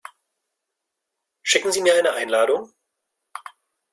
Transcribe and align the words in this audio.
Schicken 1.43 1.71
Sie 1.71 1.83
mir 1.83 1.93
eine 1.93 2.13
Einladung? 2.13 2.73